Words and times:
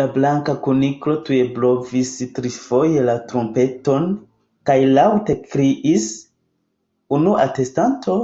La 0.00 0.02
Blanka 0.16 0.52
Kuniklo 0.66 1.14
tuj 1.28 1.38
blovis 1.56 2.12
trifoje 2.36 3.04
la 3.10 3.18
trumpeton, 3.34 4.08
kaj 4.72 4.78
laŭte 4.94 5.38
kriis:"Unua 5.50 7.46
atestanto!" 7.50 8.20